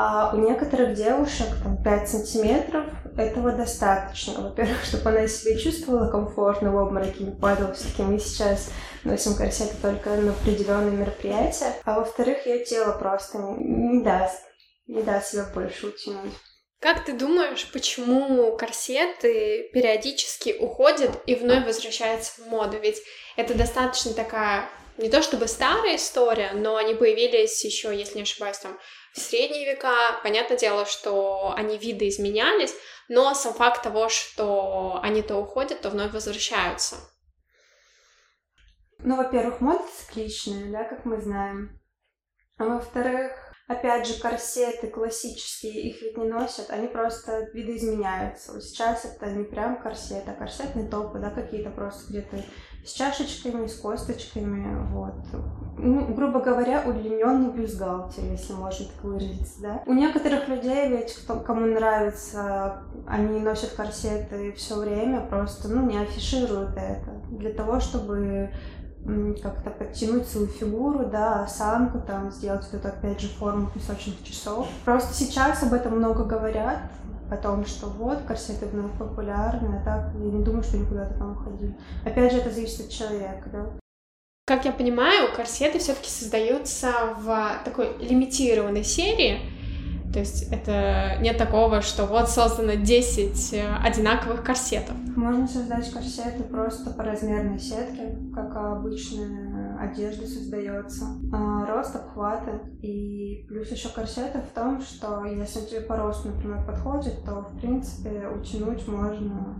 А 0.00 0.30
у 0.32 0.38
некоторых 0.38 0.94
девушек 0.94 1.48
там 1.64 1.82
5 1.82 2.08
сантиметров 2.08 2.86
этого 3.16 3.50
достаточно. 3.50 4.42
Во-первых, 4.42 4.84
чтобы 4.84 5.10
она 5.10 5.26
себя 5.26 5.58
чувствовала 5.58 6.08
комфортно 6.08 6.70
в 6.70 6.78
обмороке, 6.78 7.24
не 7.24 7.32
падала. 7.32 7.74
Все-таки 7.74 8.02
мы 8.02 8.20
сейчас 8.20 8.70
носим 9.02 9.34
корсеты 9.34 9.74
только 9.82 10.10
на 10.10 10.30
определенные 10.30 10.92
мероприятия. 10.92 11.74
А 11.84 11.98
во-вторых, 11.98 12.46
ее 12.46 12.64
тело 12.64 12.92
просто 12.92 13.38
не, 13.38 13.96
не 13.98 14.04
даст, 14.04 14.40
не 14.86 15.02
даст 15.02 15.32
себя 15.32 15.46
больше 15.52 15.88
утянуть. 15.88 16.32
Как 16.80 17.04
ты 17.04 17.12
думаешь, 17.12 17.68
почему 17.72 18.56
корсеты 18.56 19.68
периодически 19.72 20.56
уходят 20.60 21.10
и 21.26 21.34
вновь 21.34 21.66
возвращаются 21.66 22.40
в 22.40 22.46
моду? 22.46 22.78
Ведь 22.80 23.02
это 23.36 23.54
достаточно 23.54 24.14
такая 24.14 24.68
не 24.98 25.08
то 25.08 25.22
чтобы 25.22 25.46
старая 25.46 25.96
история, 25.96 26.50
но 26.54 26.76
они 26.76 26.94
появились 26.94 27.64
еще, 27.64 27.96
если 27.96 28.16
не 28.16 28.22
ошибаюсь, 28.22 28.58
там 28.58 28.78
в 29.12 29.20
средние 29.20 29.66
века. 29.66 30.20
Понятное 30.22 30.56
дело, 30.56 30.86
что 30.86 31.52
они 31.56 31.78
виды 31.78 32.08
изменялись, 32.08 32.74
но 33.08 33.34
сам 33.34 33.54
факт 33.54 33.82
того, 33.82 34.08
что 34.08 35.00
они 35.02 35.22
то 35.22 35.36
уходят, 35.36 35.80
то 35.80 35.90
вновь 35.90 36.12
возвращаются. 36.12 36.96
Ну, 39.00 39.16
во-первых, 39.16 39.60
мода 39.60 39.84
цикличная, 39.96 40.72
да, 40.72 40.84
как 40.84 41.04
мы 41.04 41.20
знаем. 41.20 41.80
А 42.56 42.64
во-вторых, 42.64 43.47
опять 43.68 44.06
же, 44.06 44.20
корсеты 44.20 44.88
классические, 44.88 45.90
их 45.90 46.02
ведь 46.02 46.16
не 46.16 46.26
носят, 46.26 46.70
они 46.70 46.88
просто 46.88 47.48
видоизменяются. 47.52 48.52
Вот 48.52 48.64
сейчас 48.64 49.04
это 49.04 49.30
не 49.30 49.44
прям 49.44 49.80
корсет, 49.80 50.24
а 50.26 50.32
корсетные 50.32 50.88
топы, 50.88 51.18
да, 51.18 51.30
какие-то 51.30 51.70
просто 51.70 52.10
где-то 52.10 52.38
с 52.84 52.92
чашечками, 52.92 53.66
с 53.66 53.74
косточками, 53.74 54.86
вот. 54.90 55.14
Ну, 55.76 56.14
грубо 56.14 56.40
говоря, 56.40 56.82
удлиненный 56.86 57.52
бюстгальтер, 57.52 58.24
если 58.24 58.54
можно 58.54 58.86
так 58.86 59.04
выразиться, 59.04 59.60
да. 59.60 59.82
У 59.84 59.92
некоторых 59.92 60.48
людей 60.48 60.88
ведь, 60.88 61.14
кто, 61.14 61.40
кому 61.40 61.66
нравится, 61.66 62.84
они 63.06 63.40
носят 63.40 63.72
корсеты 63.72 64.52
все 64.52 64.76
время, 64.76 65.26
просто, 65.26 65.68
ну, 65.68 65.86
не 65.86 65.98
афишируют 65.98 66.70
это. 66.76 67.10
Для 67.30 67.52
того, 67.52 67.80
чтобы 67.80 68.50
как-то 69.42 69.70
подтянуть 69.70 70.28
свою 70.28 70.46
фигуру, 70.46 71.06
да, 71.06 71.44
осанку, 71.44 72.00
там, 72.00 72.30
сделать 72.30 72.64
вот 72.70 72.80
эту, 72.80 72.88
опять 72.88 73.20
же, 73.20 73.28
форму 73.28 73.70
песочных 73.74 74.22
часов. 74.22 74.68
Просто 74.84 75.14
сейчас 75.14 75.62
об 75.62 75.72
этом 75.72 75.96
много 75.96 76.24
говорят, 76.24 76.78
о 77.30 77.36
том, 77.36 77.66
что 77.66 77.86
вот, 77.86 78.22
корсеты 78.22 78.66
вновь 78.66 78.92
популярны, 78.98 79.76
а 79.76 79.84
так 79.84 80.14
я 80.14 80.30
не 80.30 80.42
думаю, 80.42 80.62
что 80.62 80.76
они 80.76 80.86
куда-то 80.86 81.14
там 81.18 81.32
уходили. 81.32 81.76
Опять 82.04 82.32
же, 82.32 82.38
это 82.38 82.50
зависит 82.50 82.86
от 82.86 82.90
человека, 82.90 83.50
да. 83.52 83.66
Как 84.46 84.64
я 84.64 84.72
понимаю, 84.72 85.34
корсеты 85.36 85.78
все-таки 85.78 86.08
создаются 86.08 86.90
в 87.18 87.52
такой 87.66 87.98
лимитированной 87.98 88.82
серии, 88.82 89.40
то 90.12 90.20
есть 90.20 90.50
это 90.50 91.16
нет 91.20 91.36
такого, 91.36 91.82
что 91.82 92.06
вот 92.06 92.30
создано 92.30 92.74
10 92.74 93.52
э, 93.52 93.76
одинаковых 93.84 94.42
корсетов. 94.42 94.96
Можно 95.16 95.46
создать 95.46 95.92
корсеты 95.92 96.44
просто 96.44 96.90
по 96.90 97.02
размерной 97.02 97.58
сетке, 97.58 98.16
как 98.34 98.56
обычная 98.56 99.76
одежда 99.78 100.26
создается. 100.26 101.04
А, 101.32 101.66
рост, 101.66 101.94
обхваты. 101.94 102.52
И 102.80 103.44
плюс 103.48 103.70
еще 103.70 103.90
корсеты 103.90 104.40
в 104.40 104.54
том, 104.54 104.80
что 104.80 105.24
если 105.24 105.60
тебе 105.60 105.80
по 105.82 105.96
росту, 105.96 106.28
например, 106.28 106.64
подходит, 106.64 107.24
то 107.24 107.42
в 107.42 107.58
принципе 107.60 108.28
утянуть 108.28 108.88
можно 108.88 109.56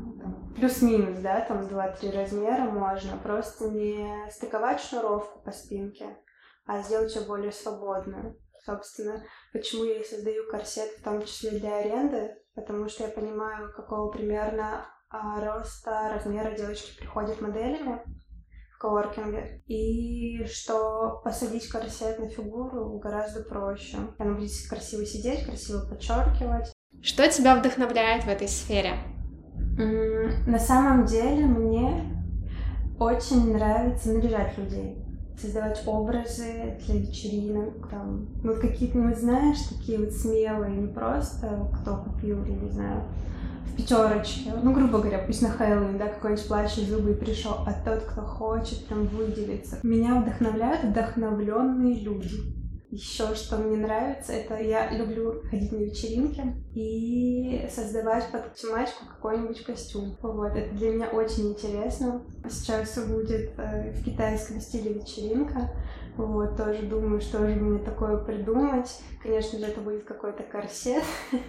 плюс-минус, 0.57 1.19
да, 1.21 1.41
там 1.43 1.67
2-3 1.67 2.17
размера 2.17 2.65
можно. 2.65 3.17
Просто 3.23 3.69
не 3.69 4.31
стыковать 4.31 4.81
шнуровку 4.81 5.41
по 5.41 5.53
спинке, 5.53 6.07
а 6.67 6.83
сделать 6.83 7.15
ее 7.15 7.23
более 7.23 7.53
свободную. 7.53 8.37
Собственно, 8.69 9.25
почему 9.51 9.85
я 9.85 10.05
создаю 10.05 10.47
корсет, 10.51 10.91
в 10.99 11.03
том 11.03 11.23
числе 11.25 11.59
для 11.59 11.79
аренды, 11.79 12.35
потому 12.55 12.87
что 12.91 13.05
я 13.05 13.09
понимаю, 13.09 13.73
какого 13.73 14.11
примерно 14.11 14.85
а, 15.09 15.41
роста, 15.41 16.13
размера 16.15 16.55
девочки 16.55 16.99
приходят 16.99 17.41
моделями 17.41 18.03
в 18.75 18.79
коворкинге, 18.79 19.63
и 19.67 20.45
что 20.45 21.23
посадить 21.25 21.67
корсет 21.71 22.19
на 22.19 22.29
фигуру 22.29 22.99
гораздо 22.99 23.43
проще. 23.43 23.97
Она 24.19 24.35
будет 24.35 24.51
красиво 24.69 25.07
сидеть, 25.07 25.47
красиво 25.47 25.89
подчеркивать. 25.89 26.71
Что 27.01 27.27
тебя 27.31 27.57
вдохновляет 27.57 28.25
в 28.25 28.29
этой 28.29 28.49
сфере? 28.49 28.99
На 30.47 30.59
самом 30.59 31.07
деле 31.07 31.47
мне 31.47 32.23
очень 33.01 33.55
нравится 33.55 34.13
наряжать 34.13 34.59
людей 34.59 35.08
создавать 35.41 35.83
образы 35.87 36.79
для 36.87 37.01
вечеринок, 37.01 37.89
там, 37.91 38.27
какие-то, 38.61 38.99
ну, 38.99 39.15
знаешь, 39.15 39.59
такие 39.69 39.99
вот 39.99 40.13
смелые, 40.13 40.77
не 40.77 40.89
просто 40.89 41.69
кто 41.81 41.97
купил, 41.97 42.45
я 42.45 42.55
не 42.55 42.69
знаю, 42.71 43.03
в 43.67 43.77
пятерочке, 43.77 44.53
ну, 44.63 44.73
грубо 44.73 44.99
говоря, 44.99 45.23
пусть 45.25 45.43
на 45.43 45.51
Хэллоуин, 45.51 45.99
да, 45.99 46.07
какой-нибудь 46.07 46.49
плачет 46.49 46.85
зубы 46.89 47.13
и 47.13 47.15
пришел, 47.15 47.53
а 47.67 47.73
тот, 47.85 48.03
кто 48.03 48.23
хочет 48.23 48.87
прям 48.87 49.07
выделиться. 49.07 49.79
Меня 49.83 50.21
вдохновляют 50.21 50.85
вдохновленные 50.85 52.01
люди. 52.01 52.58
Еще 52.91 53.35
что 53.35 53.59
мне 53.59 53.77
нравится, 53.77 54.33
это 54.33 54.57
я 54.57 54.91
люблю 54.91 55.43
ходить 55.51 55.73
на 55.73 55.77
вечеринки 55.77 56.43
и 56.75 57.69
создавать 57.69 58.31
под 58.33 58.55
тематику 58.55 59.05
какой-нибудь 59.07 59.63
костюм. 59.63 60.17
Вот, 60.23 60.53
это 60.57 60.75
для 60.75 60.93
меня 60.93 61.09
очень 61.09 61.51
интересно. 61.51 62.25
Сейчас 62.49 62.99
будет 63.07 63.59
э, 63.59 63.93
в 63.93 64.05
китайском 64.05 64.59
стиле 64.61 64.95
вечеринка. 64.95 65.71
Вот, 66.17 66.57
тоже 66.57 66.85
думаю, 66.85 67.21
что 67.21 67.47
же 67.47 67.57
мне 67.57 67.79
такое 67.85 68.25
придумать. 68.25 68.91
Конечно 69.23 69.59
же, 69.59 69.67
это 69.67 69.83
будет 69.83 70.05
какой-то 70.05 70.43
корсет. 70.43 71.05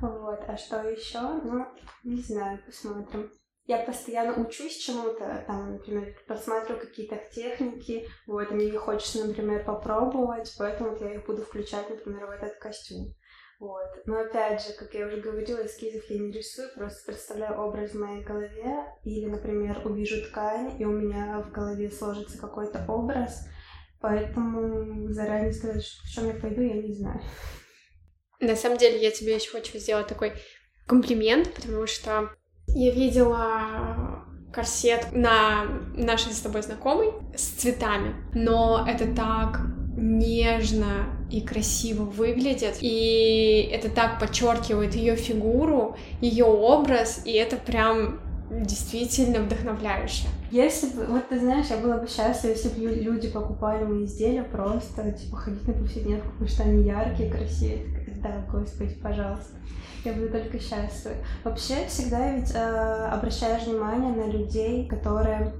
Вот, 0.00 0.40
а 0.48 0.56
что 0.56 0.80
еще? 0.88 1.20
Ну, 1.44 1.66
не 2.04 2.22
знаю, 2.22 2.58
посмотрим 2.64 3.30
я 3.70 3.78
постоянно 3.78 4.34
учусь 4.42 4.78
чему-то, 4.78 5.44
там, 5.46 5.74
например, 5.74 6.12
просматриваю 6.26 6.80
какие-то 6.80 7.16
техники, 7.32 8.08
вот, 8.26 8.50
мне 8.50 8.72
хочется, 8.72 9.24
например, 9.24 9.64
попробовать, 9.64 10.52
поэтому 10.58 10.96
я 10.96 11.14
их 11.14 11.24
буду 11.24 11.42
включать, 11.42 11.88
например, 11.88 12.26
в 12.26 12.30
этот 12.30 12.58
костюм. 12.58 13.14
Вот. 13.60 13.86
Но 14.06 14.18
опять 14.18 14.66
же, 14.66 14.72
как 14.72 14.92
я 14.94 15.06
уже 15.06 15.18
говорила, 15.18 15.64
эскизов 15.64 16.02
я 16.10 16.18
не 16.18 16.32
рисую, 16.32 16.68
просто 16.74 17.12
представляю 17.12 17.60
образ 17.60 17.92
в 17.92 18.00
моей 18.00 18.24
голове, 18.24 18.86
или, 19.04 19.26
например, 19.26 19.80
увижу 19.84 20.20
ткань, 20.24 20.80
и 20.80 20.84
у 20.84 20.90
меня 20.90 21.40
в 21.46 21.52
голове 21.52 21.90
сложится 21.90 22.38
какой-то 22.38 22.84
образ, 22.88 23.46
поэтому 24.00 25.12
заранее 25.12 25.52
сказать, 25.52 25.84
в 25.84 26.12
чем 26.12 26.26
я 26.26 26.34
пойду, 26.34 26.62
я 26.62 26.74
не 26.74 26.92
знаю. 26.92 27.20
На 28.40 28.56
самом 28.56 28.78
деле, 28.78 29.00
я 29.00 29.12
тебе 29.12 29.36
еще 29.36 29.52
хочу 29.52 29.78
сделать 29.78 30.08
такой 30.08 30.32
комплимент, 30.88 31.54
потому 31.54 31.86
что 31.86 32.30
Я 32.74 32.90
видела 32.92 34.24
корсет 34.52 35.08
на 35.12 35.64
нашей 35.94 36.32
с 36.32 36.40
тобой 36.40 36.62
знакомой 36.62 37.12
с 37.36 37.42
цветами, 37.42 38.14
но 38.34 38.84
это 38.88 39.06
так 39.14 39.60
нежно 39.96 41.06
и 41.30 41.40
красиво 41.40 42.04
выглядит, 42.04 42.78
и 42.80 43.70
это 43.72 43.90
так 43.90 44.18
подчеркивает 44.18 44.94
ее 44.94 45.16
фигуру, 45.16 45.96
ее 46.20 46.46
образ, 46.46 47.22
и 47.24 47.32
это 47.32 47.56
прям 47.56 48.20
действительно 48.50 49.40
вдохновляюще. 49.40 50.26
Если 50.50 50.88
бы, 50.88 51.04
вот 51.06 51.28
ты 51.28 51.38
знаешь, 51.38 51.66
я 51.70 51.76
была 51.76 51.98
бы 51.98 52.08
счастлива, 52.08 52.52
если 52.52 52.68
бы 52.70 52.92
люди 52.92 53.28
покупали 53.28 53.84
мои 53.84 54.04
изделия 54.04 54.42
просто, 54.42 55.12
типа, 55.12 55.36
ходить 55.36 55.66
на 55.68 55.74
повседневку, 55.74 56.30
потому 56.30 56.48
что 56.48 56.64
они 56.64 56.82
яркие, 56.82 57.30
красивые. 57.30 57.99
Да, 58.22 58.44
господи, 58.50 58.94
пожалуйста. 59.02 59.56
Я 60.04 60.12
буду 60.12 60.30
только 60.30 60.58
счастлива. 60.58 61.14
Вообще, 61.44 61.86
всегда 61.86 62.32
ведь 62.32 62.54
э, 62.54 63.06
обращаешь 63.06 63.66
внимание 63.66 64.12
на 64.14 64.30
людей, 64.30 64.86
которые 64.88 65.54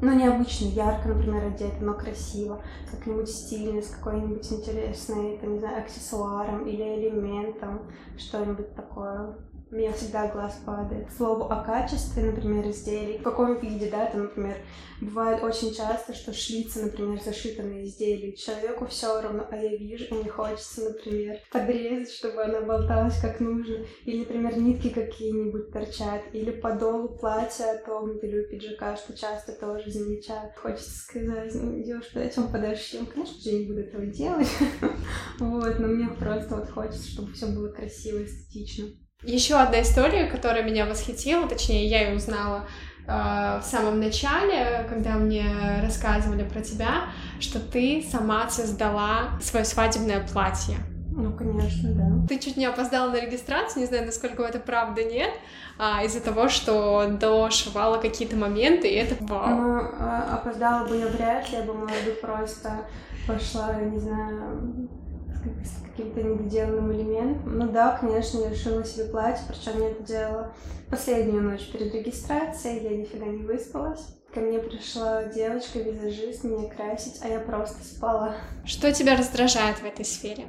ну, 0.00 0.12
необычно, 0.12 0.66
ярко, 0.66 1.08
например, 1.08 1.46
одеты, 1.46 1.76
но 1.80 1.94
красиво, 1.94 2.60
как-нибудь 2.90 3.28
стильно, 3.28 3.80
с 3.80 3.90
какой-нибудь 3.90 4.52
интересной, 4.52 5.38
там, 5.38 5.54
не 5.54 5.58
знаю, 5.60 5.78
аксессуаром 5.78 6.66
или 6.66 6.82
элементом, 6.82 7.82
что-нибудь 8.18 8.74
такое 8.74 9.36
меня 9.72 9.92
всегда 9.92 10.28
глаз 10.28 10.60
падает. 10.66 11.08
К 11.08 11.12
слову 11.12 11.44
о 11.44 11.64
качестве, 11.64 12.24
например, 12.24 12.68
изделий, 12.68 13.18
в 13.18 13.22
каком 13.22 13.58
виде, 13.58 13.90
да, 13.90 14.06
там, 14.06 14.24
например, 14.24 14.56
бывает 15.00 15.42
очень 15.42 15.74
часто, 15.74 16.12
что 16.12 16.32
шлица, 16.32 16.82
например, 16.82 17.20
зашита 17.22 17.62
на 17.62 17.82
изделии, 17.82 18.32
человеку 18.32 18.86
все 18.86 19.20
равно, 19.20 19.46
а 19.50 19.56
я 19.56 19.74
вижу, 19.76 20.04
и 20.04 20.14
мне 20.14 20.30
хочется, 20.30 20.90
например, 20.90 21.38
подрезать, 21.50 22.12
чтобы 22.12 22.42
она 22.42 22.60
болталась 22.60 23.18
как 23.20 23.40
нужно, 23.40 23.78
или, 24.04 24.18
например, 24.20 24.58
нитки 24.58 24.90
какие-нибудь 24.90 25.72
торчат, 25.72 26.22
или 26.34 26.50
по 26.50 26.72
долу 26.74 27.08
платья 27.08 27.72
отогнут, 27.72 28.22
или 28.22 28.40
у 28.40 28.48
пиджака, 28.48 28.96
что 28.96 29.16
часто 29.16 29.52
тоже 29.52 29.90
замечают. 29.90 30.54
Хочется 30.56 30.98
сказать, 30.98 31.54
ну, 31.54 31.82
девушка, 31.82 32.22
зачем 32.22 32.52
подошьем? 32.52 33.06
Конечно 33.06 33.40
же, 33.40 33.50
я 33.50 33.58
не 33.58 33.66
буду 33.66 33.80
этого 33.80 34.04
делать, 34.06 34.48
вот, 35.38 35.78
но 35.78 35.88
мне 35.88 36.08
просто 36.08 36.56
вот 36.56 36.68
хочется, 36.68 37.10
чтобы 37.10 37.32
все 37.32 37.46
было 37.46 37.68
красиво, 37.68 38.22
эстетично. 38.22 38.88
Еще 39.22 39.54
одна 39.54 39.82
история, 39.82 40.26
которая 40.26 40.62
меня 40.64 40.84
восхитила, 40.84 41.48
точнее, 41.48 41.86
я 41.86 42.08
ее 42.08 42.16
узнала 42.16 42.66
э, 43.06 43.60
в 43.60 43.62
самом 43.62 44.00
начале, 44.00 44.84
когда 44.88 45.12
мне 45.12 45.46
рассказывали 45.80 46.42
про 46.42 46.60
тебя, 46.60 47.06
что 47.38 47.60
ты 47.60 48.04
сама 48.10 48.48
создала 48.50 49.38
свое 49.40 49.64
свадебное 49.64 50.26
платье. 50.26 50.76
Ну, 51.14 51.32
конечно, 51.36 51.90
да. 51.92 52.26
Ты 52.26 52.38
чуть 52.38 52.56
не 52.56 52.64
опоздала 52.64 53.10
на 53.10 53.20
регистрацию, 53.20 53.82
не 53.82 53.86
знаю, 53.86 54.06
насколько 54.06 54.42
это 54.42 54.58
правда 54.58 55.04
нет, 55.04 55.30
а, 55.78 56.02
из-за 56.04 56.20
того, 56.20 56.48
что 56.48 57.06
дошивала 57.20 57.98
какие-то 57.98 58.36
моменты, 58.36 58.88
и 58.88 58.94
это 58.94 59.16
вау. 59.20 59.48
Ну, 59.50 59.80
а, 60.00 60.38
опоздала 60.40 60.88
бы 60.88 60.96
я 60.96 61.06
вряд 61.08 61.50
ли, 61.50 61.58
я 61.58 61.64
бы, 61.64 61.74
может 61.74 62.04
быть, 62.04 62.20
просто 62.20 62.86
пошла, 63.26 63.74
не 63.74 63.98
знаю, 63.98 64.88
с 65.64 65.82
каким-то 65.90 66.22
недоделанным 66.22 66.92
элементом. 66.92 67.58
Ну 67.58 67.70
да, 67.70 67.98
конечно, 67.98 68.38
я 68.38 68.50
решила 68.50 68.84
себе 68.84 69.06
платье, 69.06 69.44
причем 69.48 69.80
я 69.80 69.90
это 69.90 70.02
делала 70.02 70.54
последнюю 70.90 71.42
ночь 71.42 71.70
перед 71.72 71.94
регистрацией, 71.94 72.82
я 72.82 72.96
нифига 72.96 73.26
не 73.26 73.44
выспалась. 73.44 74.18
Ко 74.32 74.40
мне 74.40 74.58
пришла 74.58 75.24
девочка-визажист 75.24 76.44
меня 76.44 76.68
красить, 76.70 77.20
а 77.22 77.28
я 77.28 77.40
просто 77.40 77.84
спала. 77.84 78.36
Что 78.64 78.92
тебя 78.92 79.16
раздражает 79.16 79.78
в 79.78 79.84
этой 79.84 80.04
сфере? 80.04 80.46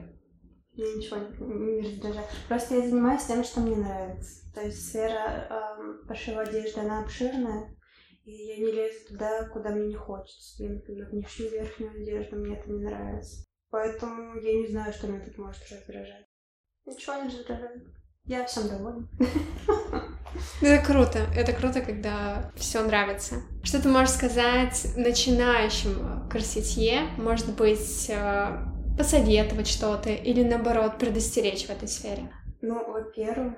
Меня 0.75 0.95
ничего 0.95 1.17
не, 1.17 1.81
не 1.81 1.87
раздражает. 1.87 2.27
Просто 2.47 2.75
я 2.75 2.87
занимаюсь 2.87 3.25
тем, 3.25 3.43
что 3.43 3.59
мне 3.59 3.75
нравится. 3.75 4.51
То 4.53 4.61
есть 4.61 4.89
сфера 4.89 5.47
э, 5.49 6.07
пошива 6.07 6.41
одежды, 6.41 6.79
она 6.79 7.03
обширная, 7.03 7.75
и 8.23 8.31
я 8.31 8.57
не 8.57 8.71
лезу 8.71 9.07
туда, 9.09 9.49
куда 9.49 9.69
мне 9.69 9.87
не 9.87 9.95
хочется. 9.95 10.63
Я, 10.63 10.69
например, 10.69 11.13
не 11.13 11.25
шью 11.25 11.49
верхнюю 11.49 11.91
одежду, 11.91 12.37
мне 12.37 12.57
это 12.57 12.71
не 12.71 12.79
нравится. 12.83 13.45
Поэтому 13.73 14.39
я 14.39 14.53
не 14.53 14.67
знаю, 14.67 14.93
что 14.93 15.07
меня 15.07 15.25
тут 15.25 15.35
может 15.39 15.63
раздражать. 15.71 16.27
Ничего 16.85 17.15
не 17.15 17.29
раздражает. 17.29 17.81
Я 18.23 18.45
всем 18.45 18.67
довольна. 18.67 19.07
Это 20.61 20.85
круто. 20.85 21.25
Это 21.35 21.53
круто, 21.53 21.81
когда 21.81 22.51
все 22.55 22.83
нравится. 22.83 23.41
Что 23.63 23.81
ты 23.81 23.89
можешь 23.89 24.13
сказать 24.13 24.89
начинающим 24.95 26.29
корсетье? 26.29 27.07
Может 27.17 27.55
быть, 27.55 28.11
э, 28.11 28.63
посоветовать 28.95 29.67
что-то 29.67 30.11
или 30.11 30.43
наоборот 30.43 30.99
предостеречь 30.99 31.65
в 31.65 31.71
этой 31.71 31.87
сфере? 31.87 32.31
Ну, 32.61 32.75
во-первых, 32.91 33.55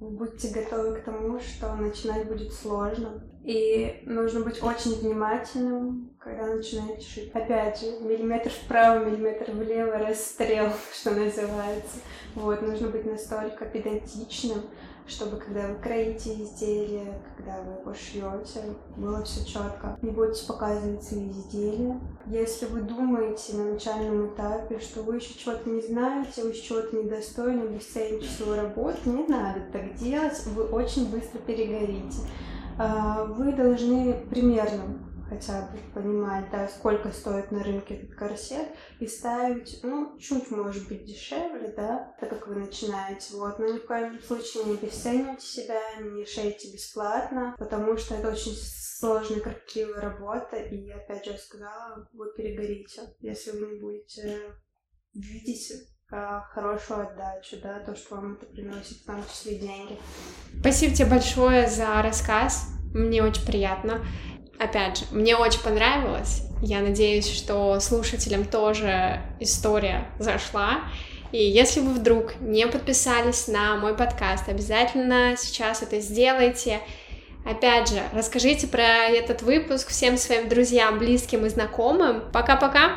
будьте 0.00 0.48
готовы 0.48 0.98
к 0.98 1.04
тому, 1.04 1.40
что 1.40 1.76
начинать 1.76 2.26
будет 2.26 2.54
сложно. 2.54 3.22
И 3.42 4.02
нужно 4.04 4.40
быть 4.40 4.62
очень 4.62 4.94
внимательным, 5.00 6.10
когда 6.18 6.46
начинаете 6.46 7.06
шить. 7.06 7.30
Опять 7.32 7.80
же, 7.80 7.86
миллиметр 8.00 8.50
вправо, 8.50 9.04
миллиметр 9.04 9.52
влево, 9.52 9.98
расстрел, 9.98 10.68
что 10.92 11.12
называется. 11.12 11.98
Вот, 12.34 12.60
нужно 12.62 12.88
быть 12.88 13.06
настолько 13.06 13.64
педантичным, 13.64 14.62
чтобы 15.06 15.38
когда 15.38 15.68
вы 15.68 15.76
кроите 15.76 16.34
изделие, 16.34 17.22
когда 17.36 17.62
вы 17.62 17.80
его 17.80 17.94
шьете, 17.94 18.60
было 18.96 19.24
все 19.24 19.44
четко. 19.46 19.98
Не 20.02 20.10
бойтесь 20.10 20.42
показывать 20.42 21.02
свои 21.02 21.30
изделия. 21.30 21.98
Если 22.26 22.66
вы 22.66 22.82
думаете 22.82 23.56
на 23.56 23.72
начальном 23.72 24.34
этапе, 24.34 24.78
что 24.78 25.02
вы 25.02 25.16
еще 25.16 25.32
чего-то 25.38 25.70
не 25.70 25.80
знаете, 25.80 26.42
вы 26.42 26.50
еще 26.50 26.62
чего-то 26.62 26.96
недостойны, 26.96 27.68
вы 27.68 27.78
цените 27.78 28.28
свою 28.28 28.60
работу, 28.60 28.98
не 29.06 29.26
надо 29.26 29.60
так 29.72 29.94
делать, 29.94 30.38
вы 30.48 30.64
очень 30.64 31.10
быстро 31.10 31.38
перегорите. 31.38 32.18
А, 32.78 33.24
вы 33.24 33.52
должны 33.52 34.24
примерно 34.30 35.04
хотя 35.28 35.68
бы 35.68 35.78
понимать, 35.92 36.50
да, 36.50 36.68
сколько 36.68 37.10
стоит 37.10 37.50
на 37.50 37.62
рынке 37.62 37.96
этот 37.96 38.14
корсет, 38.14 38.68
и 38.98 39.06
ставить, 39.06 39.80
ну, 39.82 40.16
чуть, 40.18 40.50
может 40.50 40.88
быть, 40.88 41.04
дешевле, 41.04 41.72
да, 41.76 42.14
так 42.20 42.30
как 42.30 42.46
вы 42.46 42.54
начинаете, 42.54 43.36
вот, 43.36 43.58
но 43.58 43.66
ни 43.66 43.78
в 43.78 43.86
коем 43.86 44.20
случае 44.22 44.64
не 44.64 44.74
обесценивайте 44.74 45.46
себя, 45.46 45.80
не 46.00 46.24
шейте 46.24 46.72
бесплатно, 46.72 47.54
потому 47.58 47.96
что 47.96 48.14
это 48.14 48.30
очень 48.30 48.54
сложная, 48.54 49.40
кропотливая 49.40 50.00
работа, 50.00 50.56
и, 50.56 50.90
опять 50.90 51.24
же, 51.24 51.32
я 51.32 51.38
сказала, 51.38 52.08
вы 52.12 52.32
перегорите, 52.36 53.02
если 53.20 53.50
вы 53.50 53.72
не 53.72 53.80
будете 53.80 54.40
видеть 55.14 55.72
хорошую 56.10 57.02
отдачу, 57.02 57.56
да, 57.62 57.80
то, 57.80 57.94
что 57.94 58.16
вам 58.16 58.34
это 58.34 58.46
приносит, 58.46 58.98
в 58.98 59.06
том 59.06 59.22
числе 59.30 59.56
деньги. 59.56 59.98
Спасибо 60.60 60.94
тебе 60.94 61.08
большое 61.08 61.68
за 61.68 62.00
рассказ, 62.02 62.68
мне 62.94 63.22
очень 63.22 63.44
приятно. 63.44 64.04
Опять 64.58 64.98
же, 64.98 65.04
мне 65.12 65.36
очень 65.36 65.60
понравилось. 65.60 66.42
Я 66.62 66.80
надеюсь, 66.80 67.30
что 67.30 67.78
слушателям 67.78 68.44
тоже 68.44 69.20
история 69.38 70.08
зашла. 70.18 70.80
И 71.30 71.42
если 71.42 71.80
вы 71.80 71.92
вдруг 71.92 72.40
не 72.40 72.66
подписались 72.66 73.46
на 73.46 73.76
мой 73.76 73.94
подкаст, 73.94 74.48
обязательно 74.48 75.36
сейчас 75.36 75.82
это 75.82 76.00
сделайте. 76.00 76.80
Опять 77.44 77.90
же, 77.90 78.02
расскажите 78.12 78.66
про 78.66 78.82
этот 78.82 79.42
выпуск 79.42 79.88
всем 79.90 80.16
своим 80.16 80.48
друзьям, 80.48 80.98
близким 80.98 81.46
и 81.46 81.48
знакомым. 81.50 82.30
Пока-пока! 82.32 82.96